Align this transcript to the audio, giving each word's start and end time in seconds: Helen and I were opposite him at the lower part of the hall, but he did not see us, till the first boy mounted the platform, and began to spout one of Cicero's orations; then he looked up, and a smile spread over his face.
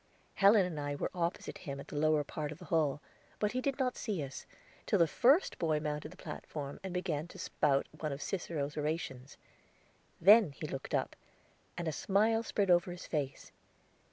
Helen 0.33 0.65
and 0.65 0.79
I 0.79 0.95
were 0.95 1.11
opposite 1.13 1.59
him 1.59 1.79
at 1.79 1.89
the 1.89 1.95
lower 1.95 2.23
part 2.23 2.51
of 2.51 2.57
the 2.57 2.65
hall, 2.65 3.01
but 3.37 3.51
he 3.51 3.61
did 3.61 3.77
not 3.77 3.95
see 3.95 4.23
us, 4.23 4.47
till 4.87 4.97
the 4.97 5.05
first 5.05 5.59
boy 5.59 5.79
mounted 5.79 6.09
the 6.09 6.17
platform, 6.17 6.79
and 6.83 6.91
began 6.91 7.27
to 7.27 7.37
spout 7.37 7.85
one 7.91 8.11
of 8.11 8.19
Cicero's 8.19 8.75
orations; 8.75 9.37
then 10.19 10.53
he 10.53 10.65
looked 10.65 10.95
up, 10.95 11.15
and 11.77 11.87
a 11.87 11.91
smile 11.91 12.41
spread 12.41 12.71
over 12.71 12.89
his 12.89 13.05
face. 13.05 13.51